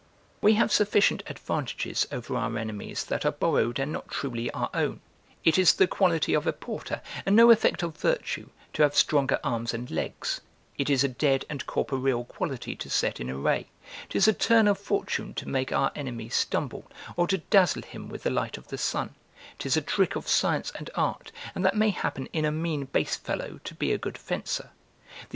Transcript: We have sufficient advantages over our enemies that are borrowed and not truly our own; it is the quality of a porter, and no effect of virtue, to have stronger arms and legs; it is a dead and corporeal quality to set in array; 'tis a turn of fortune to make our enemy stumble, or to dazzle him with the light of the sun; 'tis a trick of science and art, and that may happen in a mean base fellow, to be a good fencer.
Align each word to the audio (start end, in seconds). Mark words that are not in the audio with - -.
We 0.41 0.55
have 0.55 0.71
sufficient 0.71 1.21
advantages 1.27 2.07
over 2.11 2.35
our 2.35 2.57
enemies 2.57 3.05
that 3.05 3.23
are 3.23 3.31
borrowed 3.33 3.77
and 3.77 3.91
not 3.91 4.07
truly 4.07 4.49
our 4.49 4.71
own; 4.73 4.99
it 5.43 5.59
is 5.59 5.73
the 5.73 5.85
quality 5.85 6.33
of 6.33 6.47
a 6.47 6.53
porter, 6.53 7.03
and 7.23 7.35
no 7.35 7.51
effect 7.51 7.83
of 7.83 7.97
virtue, 7.97 8.49
to 8.73 8.81
have 8.81 8.95
stronger 8.95 9.39
arms 9.43 9.75
and 9.75 9.91
legs; 9.91 10.41
it 10.75 10.89
is 10.89 11.03
a 11.03 11.07
dead 11.07 11.45
and 11.51 11.67
corporeal 11.67 12.25
quality 12.25 12.75
to 12.77 12.89
set 12.89 13.19
in 13.19 13.29
array; 13.29 13.67
'tis 14.09 14.27
a 14.27 14.33
turn 14.33 14.67
of 14.67 14.79
fortune 14.79 15.35
to 15.35 15.47
make 15.47 15.71
our 15.71 15.91
enemy 15.95 16.29
stumble, 16.29 16.89
or 17.15 17.27
to 17.27 17.37
dazzle 17.37 17.83
him 17.83 18.09
with 18.09 18.23
the 18.23 18.31
light 18.31 18.57
of 18.57 18.69
the 18.69 18.79
sun; 18.79 19.13
'tis 19.59 19.77
a 19.77 19.83
trick 19.83 20.15
of 20.15 20.27
science 20.27 20.71
and 20.79 20.89
art, 20.95 21.31
and 21.53 21.63
that 21.63 21.77
may 21.77 21.91
happen 21.91 22.25
in 22.33 22.43
a 22.43 22.51
mean 22.51 22.85
base 22.85 23.17
fellow, 23.17 23.59
to 23.63 23.75
be 23.75 23.93
a 23.93 23.99
good 23.99 24.17
fencer. 24.17 24.71